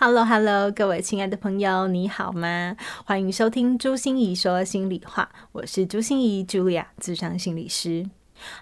[0.00, 2.76] Hello，Hello，各位亲爱的朋友，你好吗？
[3.04, 8.08] 欢迎收听朱心仪说心里话，我是朱心仪 Julia，咨商心理师。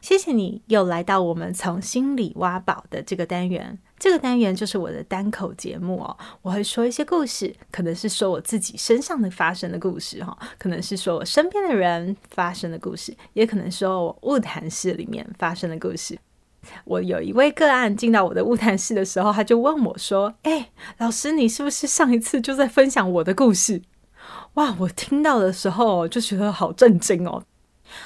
[0.01, 3.79] 谢谢你又来到我们从心里挖宝的这个单元。
[3.99, 16.19] 这个单元就是我的单口节目哦，我会说一些故事，可能是说我自己身上的发生的故事哈，可能是说我身边的人发生的故事，也可能说我物谈室里面发生的故事。
[16.85, 23.83] 我有一位个案进到我的物谈室的时候，他就问我说：“哎，老师，你是不是上一次就在分享我的故事？”
[24.55, 27.43] 哇，我听到的时候就觉得好震惊哦，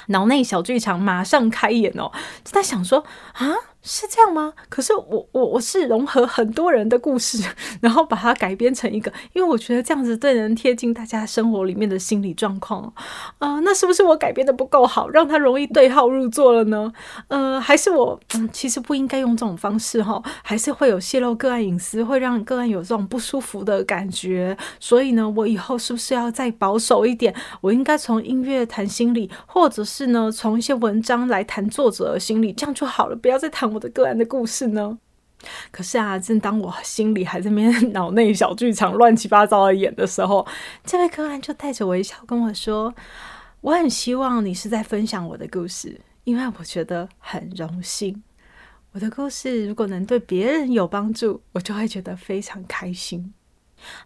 [0.07, 2.11] 脑内小剧场马上开演哦，
[2.43, 3.70] 就在想说啊。
[3.83, 4.53] 是这样吗？
[4.69, 7.43] 可是我我我是融合很多人的故事，
[7.81, 12.83] 然后把它改编成一个，因为我觉得这样子最能贴近大家生活里面的心理状况
[13.39, 13.61] 啊、呃。
[13.61, 16.93] 那是不是我改编的不够好，让他容易对号入座了呢？
[17.27, 24.55] 呃，还是我嗯，其实不应该用这种方式哈，还是会有泄露个案隐私，会让个案有这种不舒服的感觉。
[24.79, 27.33] 所以呢，我以后是不是要再保守一点？
[27.61, 33.70] 我应该从音乐谈心理，或者是呢，从一些文章来谈作者的心理，这样就好了，不要再谈。
[33.73, 34.97] 我的个案的故事呢？
[35.71, 40.45] 可是啊，正当我心里还在那边脑内小剧场乱七八糟的演的时候，
[40.85, 42.93] 这位个案就带着微笑跟我说
[43.61, 48.21] ：“我很希望你是在分享我的故事，因为我觉得很荣幸。
[48.91, 53.33] 我的故事如果能对别人有帮助，我就会觉得非常开心。”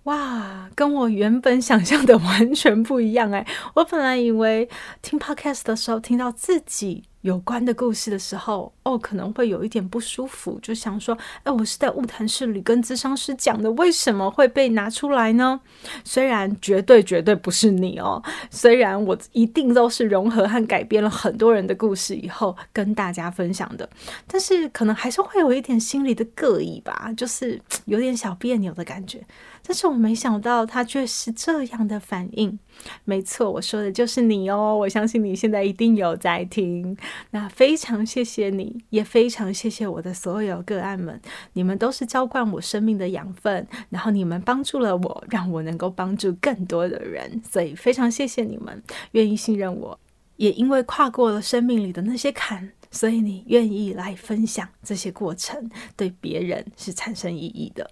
[0.04, 3.46] 哇，跟我原本想象的完全不一样哎！
[3.74, 4.70] 我本来以为
[5.02, 15.60] 听 Podcast 的时候听到自己有关的故事的时候，哦，可能会有一点不舒服，就想说，哎，我是在晤谈室里跟咨商师讲的，为什么会被拿出来呢？
[16.04, 18.22] 虽然绝对绝对不是你哦，
[18.52, 23.90] 虽然我一定都是融合和改编了很多人的故事以后跟大家分享的，
[24.28, 29.26] 但是可能还是会有一点心里的膈应吧，就是有点小别扭的感觉。
[29.68, 32.60] 但是我没想到他却是这样的反应。
[33.04, 36.96] 没错，我说的就是你哦，我相信你现在一定有在听。
[37.32, 41.20] 那非常谢谢你，也非常谢谢我的所有个案们，
[41.54, 48.84] 你们都是浇灌我生命的养分，然后你们帮助了我，让我能够帮助更多的人，所以非常谢谢你们，
[49.14, 50.00] 愿意信任我，
[50.36, 57.90] 也因为跨过了生命里的那些坎，所以你愿意来分享这些过程，对别人是产生意义的。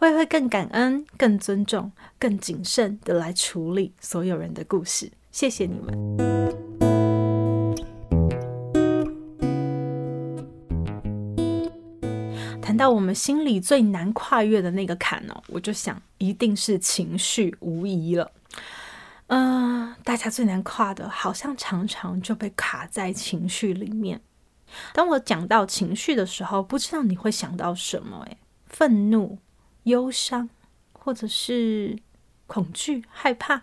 [0.00, 5.10] 我也会更感恩、更尊重、更谨慎的来处理所有人的故事。
[5.30, 5.92] 谢谢你们。
[12.60, 18.30] 谈到我们心里最难跨越的那个坎哦，我就想一定是情绪无疑了。
[19.26, 24.20] 嗯、大家最难跨的，好像常常就被卡在情绪里面。
[24.94, 28.22] 当我讲到情绪的时候，不知道你会想到什么？
[28.26, 29.38] 诶，愤怒。
[29.84, 30.48] 忧伤，
[30.92, 31.98] 或者是
[32.46, 33.62] 恐惧、害怕，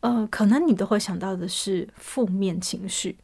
[0.00, 3.18] 呃，可能你都会想到的是负面情绪。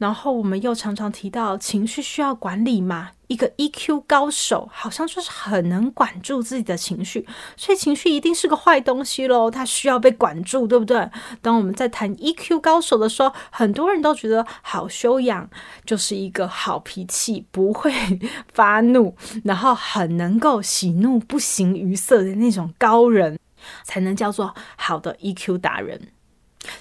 [0.00, 11.06] 然后我们又常常提到情绪需要管理嘛，一个 EQ 高手好像就是很能管住自己的情绪，所以情绪一定是个坏东西喽，它需要被管住，对不对？
[11.42, 15.50] 当我们在谈 EQ 高手的时候，很多人都觉得好修养
[15.84, 17.92] 就是一个好脾气，不会
[18.54, 23.38] 发怒，然后很能够喜怒不形于色的那种高人，
[23.84, 26.08] 才能叫做好的 EQ 达人。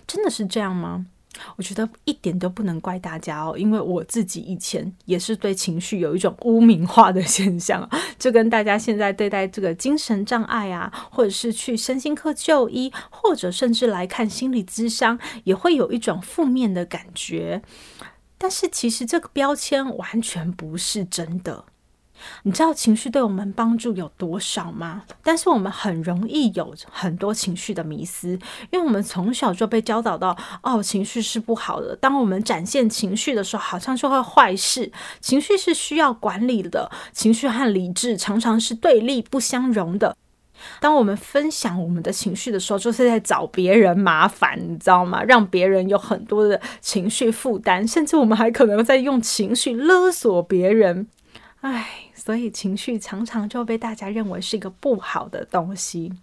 [0.07, 1.07] 真的是这样吗？
[1.55, 17.61] 我觉得一点都不能怪大家哦，因为我自己以前也是对情绪有一种污名化的现象，就跟大家现在对待这个精神障碍啊，或者是去身心科就医，或者甚至来看心理咨商，也会有一种负面的感觉。
[18.37, 21.65] 但是其实这个标签完全不是真的。
[22.43, 25.03] 你知道情绪对我们帮助有多少吗？
[25.23, 28.29] 但是我们很容易有很多情绪的迷思，
[28.71, 31.95] 因为我们从小就被教导到，哦，情绪是不好的。
[31.95, 34.91] 当我们展现情绪的时候，好像就会坏事。
[35.19, 40.15] 情绪是需要管理的，情绪和理智常常是对立不相容的。
[40.81, 45.23] 当我们分享我们的情绪的时候，就是在找别人麻烦，你知道吗？
[45.23, 51.07] 让别人有很多的情绪负担，甚至我们还可能在用情绪勒索别人。
[51.61, 52.08] 唉。
[52.29, 56.13] 所以情绪常常就被大家认为是一个不好的东西。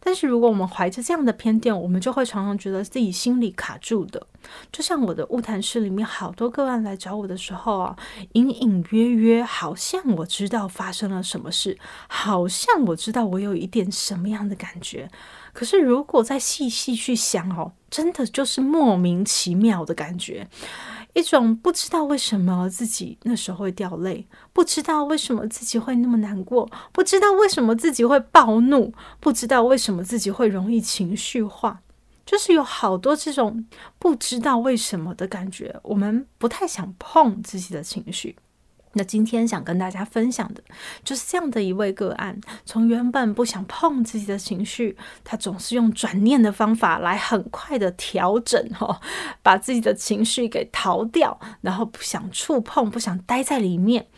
[0.00, 4.26] 但是如果我们怀着这样的偏见，我们就会常常觉得自己心里卡住的。
[4.72, 7.96] 就像我的物谈室里面好多个案来找我的时候啊，
[8.32, 11.78] 隐隐约约好像我知道发生了什么事，
[12.08, 15.08] 好像我知道我有一点什么样的感觉。
[15.52, 20.48] 可是如果再细细去想哦，真的就是莫名其妙的感觉。
[21.12, 31.82] 一种不知道为什么自己那时候会掉泪，不知道为什么自己会那么难过，不知道为什么自己会暴怒，不知道为什么自己会容易情绪化，
[32.24, 33.66] 就是有好多这种
[33.98, 35.80] 不知道为什么的感觉。
[35.82, 38.36] 我们不太想碰自己的情绪。
[38.94, 40.62] 那今天想跟大家分享的
[41.04, 49.00] 就是这样的一位个案，从原本不想碰自己的情绪，他总是用转念的方法来很快的调整哦，
[49.42, 54.08] 把自己的情绪给逃掉，然后不想触碰，不想待在里面。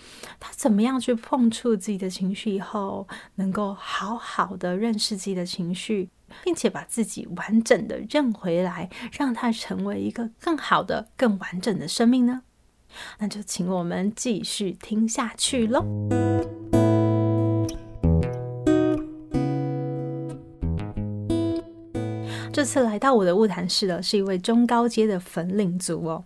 [0.41, 6.09] 他怎么样去碰触自己的情绪以后，能够好好的认识自己的情绪，
[6.43, 12.43] 并且把自己完整的认回来，让他成为一个更好的、更完整的生命呢？
[13.19, 15.85] 那就请我们继续听下去喽。
[22.53, 26.23] 这次来到我的晤谈室的是一位中高阶的粉领族哦。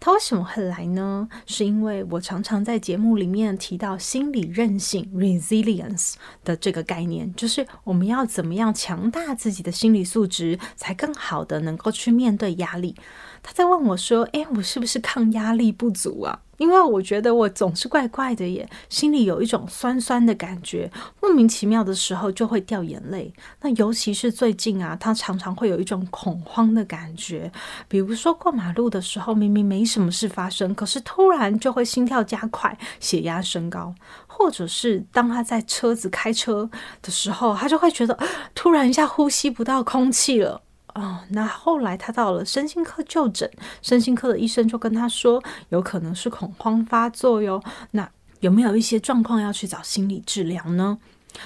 [0.00, 1.28] 他为什么会来呢？
[1.46, 12.96] 是因为我常常在节目里面提到心理韧性 （resilience） 的这个概念，就是我们要怎么样强大自己的心理素质，才更好的能够去面对压力。
[13.42, 16.40] 他在问我说：“诶，我是不是抗压力不足啊？
[16.58, 20.90] 因为我觉得我总是怪怪的耶，心里有一种酸酸的感觉，
[21.22, 23.32] 莫名其妙的时候就会掉眼泪。
[23.62, 27.50] 那尤其是最近啊，他常常会有一种恐慌的感觉，
[27.88, 33.94] 比如说过马路的时候，明明没什么事发生，可是突然就会心跳加快，血压升高，
[34.26, 36.68] 或者是当他在车子开车
[37.00, 38.18] 的时候，他就会觉得
[38.54, 40.60] 突然一下呼吸不到空气了。”
[40.94, 43.50] 哦，那后来他到了身心科就诊，
[43.82, 47.62] 身心科的医生就跟他说，有可能是恐慌发作哟。
[47.92, 48.10] 那
[48.40, 50.98] 有没有一些状况要去找心理治疗呢？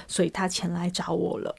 [0.07, 1.55] 所以他前来找我了。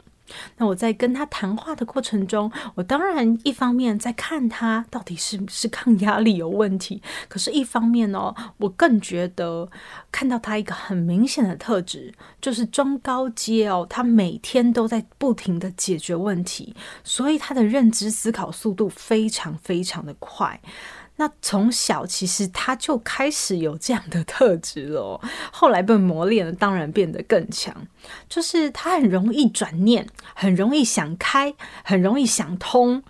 [0.56, 9.68] 那我在跟他谈话的过程中，我当然一方面在看他到底是是抗压力有问题，可是一方面哦，我更觉得
[10.10, 16.74] 看到他一个很明显的特质，就是中高阶哦，他每天都在不停的解决问题，
[17.04, 20.60] 所以他的认知思考速度非常非常的快。
[21.16, 25.20] 那从小其实他就开始有这样的特质了，
[25.50, 27.74] 后来被磨练了，当然变得更强。
[28.28, 33.02] 就是他很容易转念，很容易想开，很容易想通。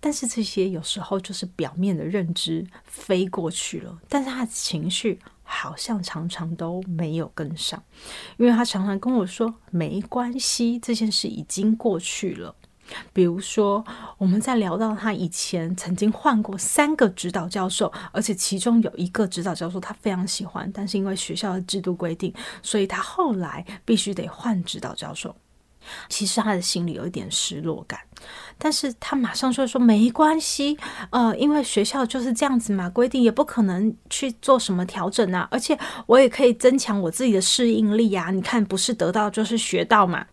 [0.00, 7.82] 但是这些有时候就是表面的认知飞过去了，但是他的情绪好像常常都没有跟上，
[8.36, 12.54] 因为他常常跟我说没关系，这件事已经过去了。
[13.12, 13.84] 比如说，
[14.18, 25.34] 我们在聊到他以前曾经换过三个指导教授，而且其中有一个指导教授他非常喜欢，但是因为学校的制度规定，所以他后来必须得换指导教授。
[26.08, 28.00] 其实他的心里有一点失落感，
[28.58, 30.76] 但是他马上就会说没关系，
[31.10, 38.32] 呃，因为学校就是这样子嘛，规定也不可能去做什么调整啊，而且我也可以增强我自己的适应力啊。
[38.32, 40.26] 你看，不是得到就是学到嘛。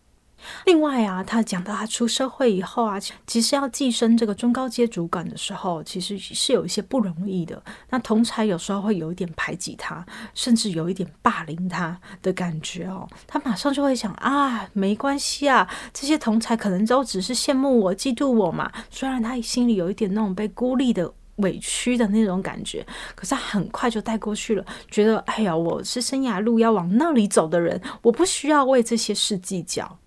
[0.66, 7.62] 另外啊，他讲到他出社会以后啊，其实要晋升这个中高阶主管的时候，其实是有一些不容易的。
[7.90, 13.08] 那同侪有时候会有一点排挤他，甚至有一点霸凌他的感觉哦。
[13.28, 18.72] 他马上就会想啊，没关系啊，这些同侪可能都只是羡慕我、嫉妒我嘛。
[18.90, 22.86] 虽然他心里有一点那种被孤立的委屈的那种感觉，
[23.16, 30.00] 可是他很快就带过去了，觉得哎呀，我是生涯路要往那里走的人，我不需要为这些事计较。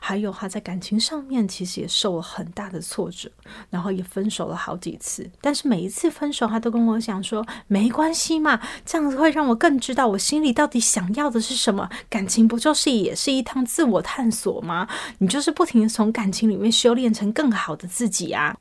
[0.00, 3.30] 还有他在感情上面其实也受了很大的挫折，
[3.70, 5.30] 然后也分手了好几次。
[5.40, 11.88] 但是每一次分手，他都跟我讲说没关系嘛，这样子会让我更知道我心里到底想要的是什么。
[12.08, 14.88] 感情不就是也是一趟自我探索吗？
[15.18, 18.56] 你就是不停地从感情里面修炼成更好的自己啊！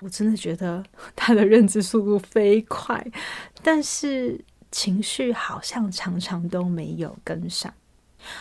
[0.00, 0.82] 我真的觉得
[1.16, 3.04] 他的认知速度飞快，
[3.62, 7.72] 但是情绪好像常常都没有跟上。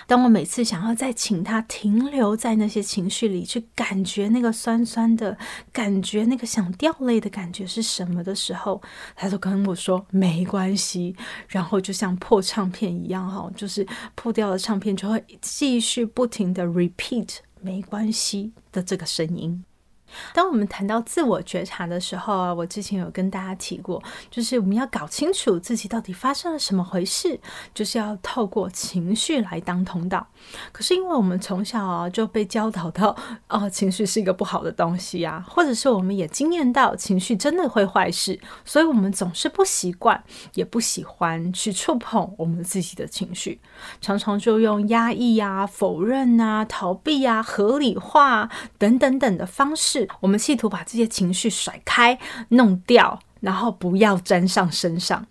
[0.08, 5.38] 当我每次想要再请他停留在那些情绪里，去感觉那个酸酸的
[5.72, 8.82] 感觉，那个想掉泪的感觉是什么的时候，
[9.16, 11.16] 他都跟我说没关系，
[11.48, 13.86] 然后就像破唱片一样，哈，就是
[14.16, 19.64] 破掉了唱片就会继续不停的 repeat 没关系的这个声音。
[20.34, 27.40] 当我们谈到自我觉察的时候啊，我之前有跟大家提过，就是我们要搞清楚自己到底发生了什么回事，
[27.74, 30.28] 就是要透过情绪来当通道。
[30.72, 33.16] 可是因为我们从小啊就被教导到，
[33.48, 43.60] 哦，情绪是一个不好的东西啊，或者是我们也经验到情绪真的会坏事，所以我们总是不习惯，也不喜欢去触碰我们自己的情绪，
[44.02, 50.03] 常常就用压抑啊、否认啊、逃避啊、合理化等等等的方式。
[50.20, 52.18] 我们企图把这些情绪甩开、
[52.50, 55.26] 弄掉，然后不要沾上身上。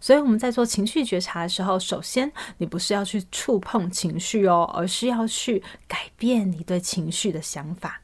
[0.00, 8.00] 所以我们在做情绪觉察的时候，首先你不是要去触碰情绪哦，而是要去改变你对情绪的想法。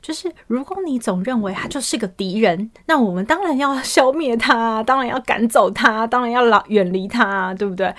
[0.00, 7.94] 就是如果你总认为他就是个敌人，那我们当然要消灭他，当然要赶走他，当然要老远离他，对不对？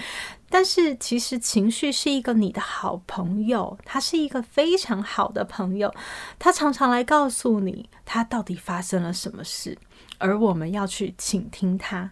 [0.49, 5.93] 但是其实情绪是一个你的好朋友，他是一个非常好的朋友，
[6.39, 9.77] 他常常来告诉你他到底发生了什么事，
[10.17, 12.09] 而我们要去倾听他。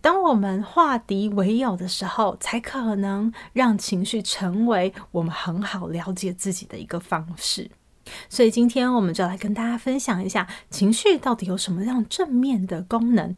[0.00, 7.70] 当我们化敌为友的时候，才可能让情绪成为我们很好了解自己的一个方式。
[8.28, 13.36] 所以今天我们就来跟大家分享一下，情绪到底有什么样正面的功能。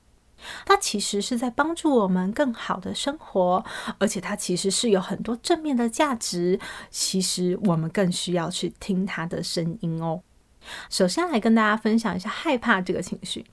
[0.64, 3.64] 它其实是在帮助我们更好的生活，
[3.98, 6.58] 而且它其实是有很多正面的价值。
[6.90, 10.20] 其实我们更需要去听它的声音哦。
[10.88, 13.44] 首先来跟大家分享一下害怕这个情绪。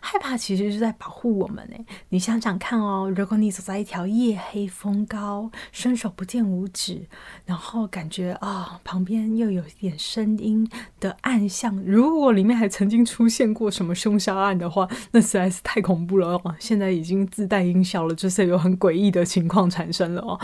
[0.00, 7.06] 害怕其实是在保护我们诶，你想想看哦，如果你走在一条夜黑风高、伸手不见五指，
[7.46, 16.56] 然后感觉啊、旁边又有一点声音的暗巷，如果里面还曾经出现过什么凶杀案的话，那实在是太恐怖了哦。
[16.58, 20.38] 现在已经自带音效了，就是有很诡异的情况产生了哦。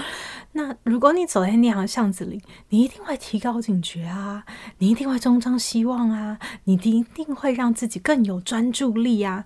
[0.53, 4.45] 那如果你走在那样的巷子里，你一定会提高警觉啊，
[4.79, 9.23] 你一定会东张西望啊，你一定会让自己更有专注力。
[9.23, 9.45] 啊，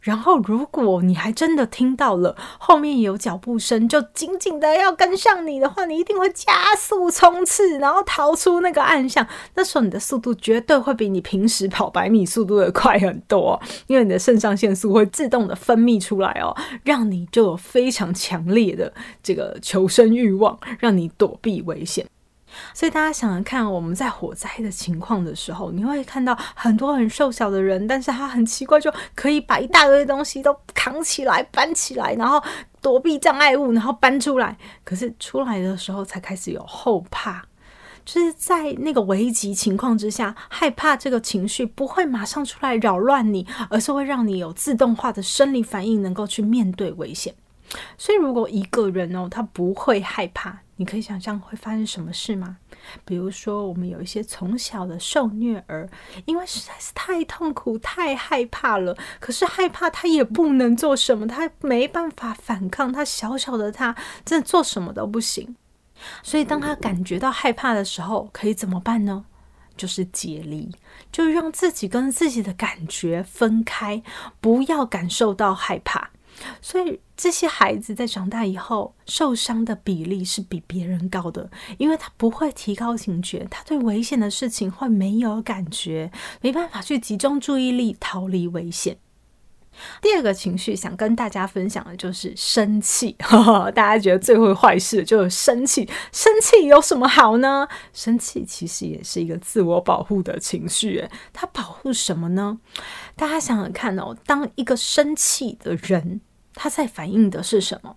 [0.00, 9.26] 然后如果你还真的听到了后面有脚步声，就紧紧的要跟上你的话，你一定会加速冲刺，然后逃出那个暗巷。
[9.54, 18.92] 那时候你的速度绝对会比你平时跑百米速度的快很多， 因为你的肾上腺素会自动的分泌出来哦，让你就有非常强烈的
[19.22, 22.06] 这个求生欲望，让你躲避危险。
[22.72, 32.42] 所以大家想想看，我们在火灾的情况的时候，你会看到很多很瘦小的人，但是他很奇怪，就可以把一大堆东西都扛起来、搬起来，然后
[32.80, 34.56] 躲避障碍物，然后搬出来。
[34.84, 37.44] 可是出来的时候才开始有后怕，
[38.04, 47.34] 就是在那个危急情况之下，害怕这个情绪不会马上出来扰乱你，而是会让你有自动化的生理反应，能够去面对危险。
[47.96, 52.56] 所以，如果一个人哦，他不会害怕，你可以想象会发生什么事吗？
[53.04, 55.88] 比如说，我们有一些从小的受虐儿，
[56.24, 58.96] 因为实在是太痛苦、太害怕了。
[59.20, 62.92] 可是害怕他也不能做什么，他没办法反抗。
[62.92, 65.56] 他小小的他，真的做什么都不行。
[66.22, 69.24] 所以，当他感觉到害怕的时候，可以怎么办呢？
[69.76, 70.70] 就是解离，
[71.10, 74.02] 就让自己跟自己的感觉分开，
[74.40, 76.10] 不要感受到害怕。
[76.60, 86.10] 所以这些孩子在长大以后受伤的比例是比别人高的，因为他不会提高警觉，他对危险的事情会没有感觉，
[86.40, 88.98] 没办法去集中注意力逃离危险。
[90.00, 97.66] 第二个情绪想跟大家分享的就是生气， 呵呵，大家觉得最会坏事的就是生气，生气有什么好呢？
[97.92, 102.58] 生气其实也是一个自我保护的情绪，诶，它保护什么呢？
[103.16, 106.20] 大家想想看哦，当一个生气的人，
[106.54, 107.94] 他在反映的是什么？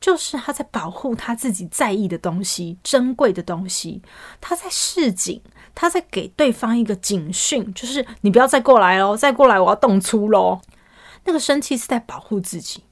[0.00, 4.02] 就是他在保护他自己在意的东西、珍贵的东西。
[4.38, 5.40] 他在示警，
[5.74, 10.60] 他在给对方一个警讯，就是你不要再过来哦，再过来我要动粗喽。
[11.24, 12.82] 那个生气是在保护自己。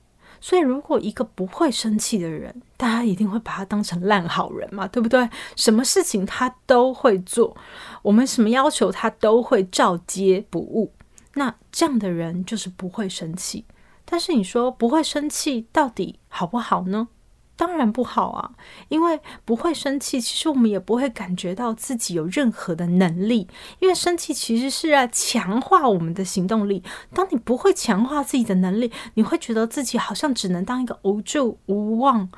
[0.41, 5.31] 所以，如果一个不会生气的人，大家一定会把他当成烂好人嘛，对不对？
[5.55, 7.57] 什么事情他都会做，
[8.03, 10.93] 我们什么要求他都会照接不误。
[11.35, 13.65] 那这样的人就是不会生气。
[14.05, 17.07] 但是你说不会生气到底好不好呢？
[17.55, 18.51] 当然不好啊，
[18.89, 23.47] 因为不会生气，其实我们也不会感觉到自己有任何的能力。
[23.79, 26.83] 因为生气其实是要强化我们的行动力。
[27.15, 32.29] 当你不会强化自己的能力，你会觉得自己好像只能当一个无助、无望，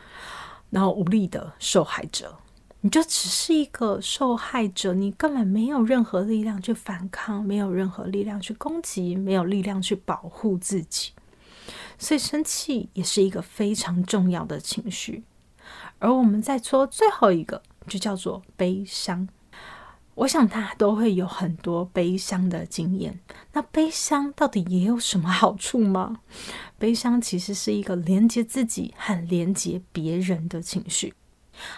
[0.71, 2.37] 然后无力的受害者。
[2.81, 11.13] 你就只是一个受害者，你根本没有任何力量去反抗，没有任何力量去攻击，没有力量去保护自己。
[11.99, 15.25] 所以生气也是一个非常重要的情绪，
[15.99, 19.29] 而我们再说最后一个，就叫做悲伤。
[20.17, 23.19] 我想大家都会有很多悲伤的经验。
[23.53, 26.21] 那悲伤到底也有什么好处吗？
[26.79, 31.15] 悲伤其实是一个连接自己和连接别人的情绪。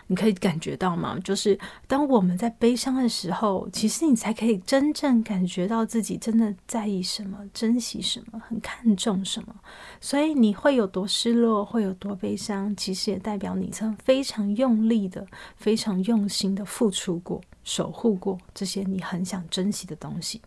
[0.06, 1.18] 你可以感觉到吗？
[1.25, 9.54] 就是当我们在悲伤的时候，其实你才可以真正感觉到自己真的在意什么、珍惜什么、很看重什么。
[10.00, 17.40] 所以你会有多失落，会有多悲伤，其实也代表你曾非常用力的、非常用心的付出过。
[17.64, 20.40] 守护过这些你很想珍惜的东西，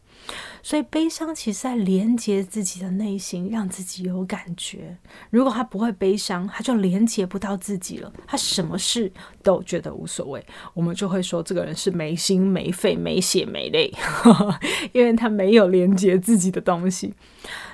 [0.61, 4.97] 所以悲伤其实在连接自己的内心，让自己有感觉。
[5.29, 9.11] 如果他不会悲伤，他就连接不到自己了，他什么事
[9.41, 10.45] 都觉得无所谓。
[10.73, 13.93] 我们就会说这个人是没心没肺没血没泪，
[14.91, 17.13] 因为他没有连接自己的东西。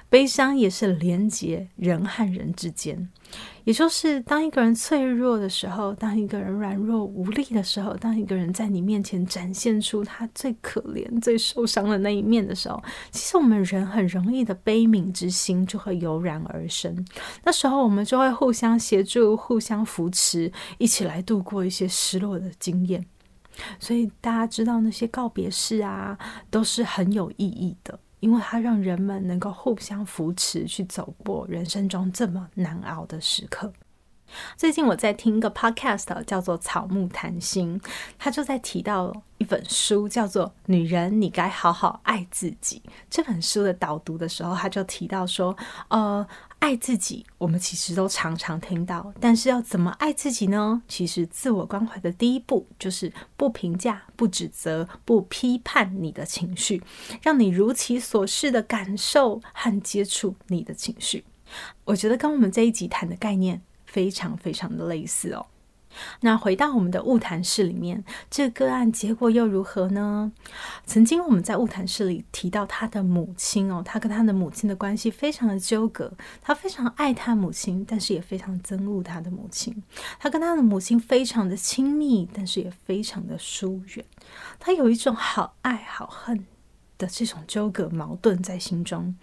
[0.09, 3.09] 悲伤也是连接人和人之间。
[3.63, 17.03] 也就是当一个人脆弱的时候，当一个人软弱无力的时候，当一个人在你面前展现出他最可怜、最受伤的那一面的时候，其实我们人很容易的悲悯之心就会油然而生。
[17.43, 23.03] 那时候我们就会互相协助、互相扶持，一起来度过一些失落的经验。
[23.79, 26.17] 所以大家知道那些告别式啊，
[26.51, 28.00] 都是很有意义的。
[28.19, 33.72] 因为它让人们能够互相扶持，去走过人生中这么难熬的时刻。
[34.57, 37.79] 最近我在听一个 podcast，叫做《草木谈心》，
[38.17, 42.81] 他就在提到一本书，叫做《女人，你该好好爱自己》。
[43.10, 45.55] 这本书的导读的时候，他就提到说，
[45.89, 46.27] 呃。
[46.59, 50.81] 爱自己，我们其实都常常听到，但是要怎么爱自己呢？
[50.88, 56.81] 其实自我关怀的第一步就是不评价、不指责、不批判你的情绪，
[57.21, 61.24] 让你如其所是的感受和接触你的情绪。
[61.83, 65.45] 我觉得跟我们这一集谈的概念非常非常的类似哦。
[66.21, 70.31] 那回到我们的晤谈室里面，这个个案结果又如何呢？
[70.85, 76.11] 曾经我们在晤谈室里提到他的母亲哦，他跟他的母亲的关系非常的纠葛，
[76.41, 79.83] 他非常爱他母亲，但是也非常憎恶他的母亲。
[80.19, 84.05] 他跟他的母亲非常的亲密，但是也非常的疏远。
[84.59, 86.45] 他有一种好爱好恨
[86.97, 89.15] 的这种纠葛矛盾在心中。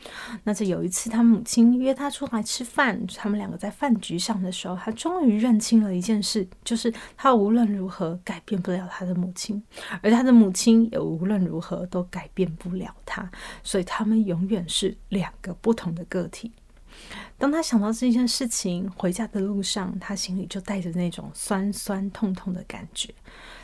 [0.44, 9.62] 那在有一次，他母亲约他出来吃饭，他们两个在饭局上的时候，他终于认清了一件事，就是他无论如何改变不了他的母亲，
[10.02, 13.30] 而他的母亲也无论如何都改变不了他，
[13.62, 16.52] 所以他们永远是两个不同的个体。
[17.38, 23.12] 当他想到这件事情，回家的路上，他心里就带着那种酸酸痛痛的感觉。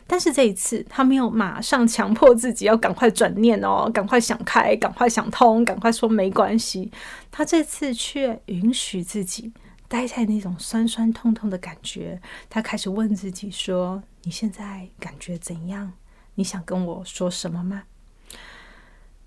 [0.06, 6.90] 但是这一次，他没有马上强迫自己要赶快转念哦，赶快想开，赶快想通，赶快说没关系。
[7.30, 9.52] 他这次却允许自己
[9.86, 12.20] 待在那种酸酸痛痛的感觉。
[12.48, 15.92] 他开始问自己说：“你现在感觉怎样？
[16.36, 17.82] 你想跟我说什么吗？”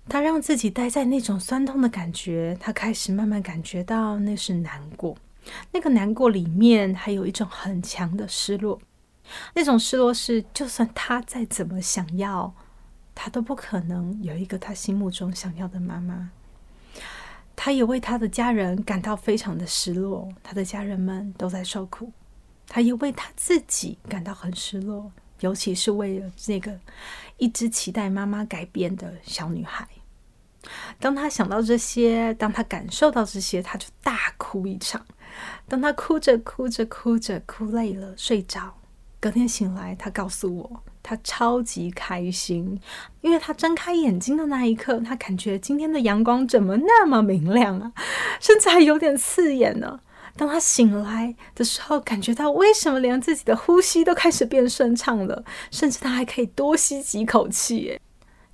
[0.08, 5.16] 他让自己待在那种酸痛的感觉，他开始慢慢感觉到那是难过。
[5.70, 8.80] 那个难过里面还有一种很强的失落。
[9.54, 12.52] 那种失落是，就算他再怎么想要，
[13.14, 16.30] 他都不可能有一个他心目中想要的妈妈。
[17.54, 22.12] 他也为他的家人感到非常的失落，他的家人们都在受苦。
[22.66, 25.12] 他也为他自己感到很失落，
[25.42, 26.76] 尤其是为了这个
[27.36, 29.86] 一直期待妈妈改变的小女孩。
[30.98, 35.04] 当他想到这些，当他感受到这些，他就大哭一场。
[35.68, 38.74] 当他哭着哭着哭着哭累了，睡着。
[39.18, 42.80] 隔天醒来，他告诉我，他超级开心，
[43.20, 47.92] 因为他睁开眼睛的那一刻，他感觉今天的阳光怎么那么明亮啊，
[48.40, 50.00] 甚至还有点刺眼呢。
[50.36, 58.00] 当他醒来的时候，感觉到为什么连自己的呼吸都开始变顺畅了，甚至他还可以多吸几口气，诶，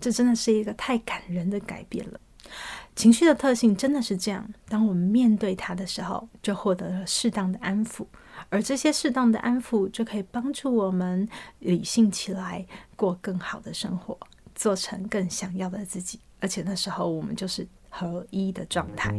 [0.01, 2.21] 这真的是一个太感人的改变了。
[2.97, 8.05] 情绪的特性真的是这样，当我们面对它的时候，就获得了适当的安抚。
[8.49, 11.29] 而这些适当的安抚，就可以帮助我们
[11.61, 14.19] 理性起来，过更好的生活，
[14.55, 16.19] 做成更想要的自己。
[16.41, 19.15] 而且那时候，我们就是合一的状态。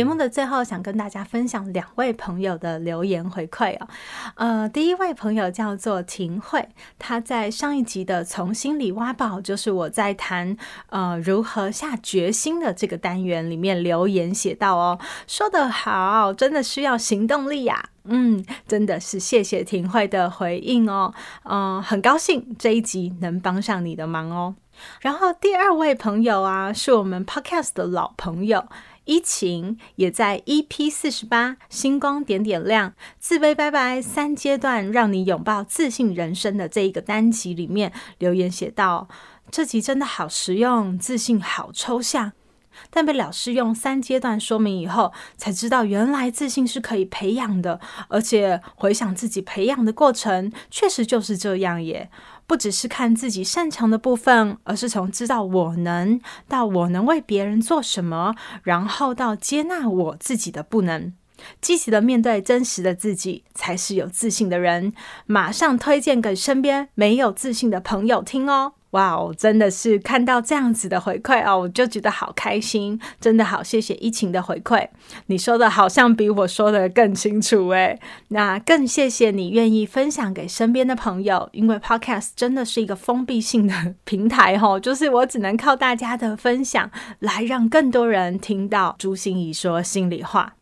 [0.00, 3.88] 节目的最后，想跟大家分享两位朋友的留言回馈哦。
[4.36, 6.66] 呃，第一位朋友叫做廷慧，
[6.98, 10.56] 他在上一集的从心里挖宝，就是我在谈
[10.88, 17.90] 呃如何下决心的这个单元里面留言写到哦，说得好，真的需要行动力呀。
[18.04, 21.12] 嗯，真的是谢谢婷慧的回应哦。
[21.42, 24.54] 嗯、很高兴这一集能帮上你的忙哦。
[25.02, 28.64] 然后第二位朋友啊，是我们 Podcast 的老朋友。
[29.10, 39.08] 依晴也在 EP 四十八星光点点亮，自卑拜拜三阶段，让你拥抱自信人生的这一个单集里面留言写道：
[39.50, 42.30] 这集真的好实用，自信好抽象。
[42.88, 52.08] 但被老师用三阶段说明以后，才知道原来自信是可以培养的，而且回想自己培养的过程，确实就是这样耶。
[52.50, 58.34] 不只是看自己擅长的部分，而是从知道我能到我能为别人做什么，
[58.64, 61.12] 然后到接纳我自己的不能，
[61.60, 64.92] 积极的面对真实的自己，才是有自信的人。
[65.26, 68.72] 马上推荐给身边没有自信的朋友听哦。
[68.90, 74.88] 哇哦，真的是看到这样子的回馈哦，我就觉得好开心，真的好谢谢疫情的回馈。
[75.26, 90.54] 你说的好像比我说的更清楚诶，那更谢谢你愿意分享给身边的朋友，因为 Podcast 真的是一个封闭性的平台哦， 就是我只能靠大家的分享来让更多人听到朱心仪说心里话。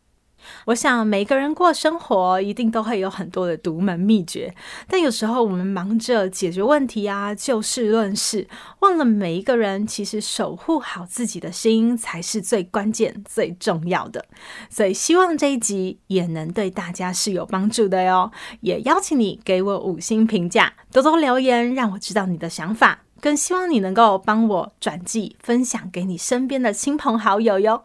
[0.65, 4.53] 我想每个人过生活一定都会有很多的独门秘诀，
[4.87, 8.47] 但有时候我们忙着解决问题啊，就事论事，
[8.79, 14.25] 忘了每一个人其实守护好自己的心才是最关键、最重要的。
[14.69, 18.31] 所以希望这一集也能对大家是有帮助的哟。
[18.61, 22.99] 也邀请你给我五星评价，多多留言，让我知道你的想法。
[23.21, 27.83] 更希望你能够帮我转寄、分享给你身边的亲朋好友哟。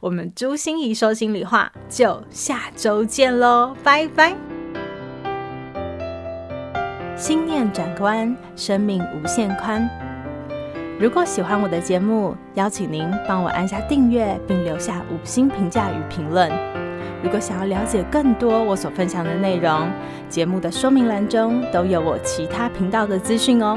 [0.00, 4.34] 我们朱心怡说心里话，就下周见喽，拜拜！
[7.16, 9.88] 心念转关，生命无限宽。
[11.00, 16.50] 如果喜欢我的节目，邀请您帮我按下订阅，并留下五星评价与评论。
[17.22, 19.90] 如果想要了解更多我所分享的内容，
[20.28, 23.76] 节目的说明栏中都有我其他频道的资讯哦。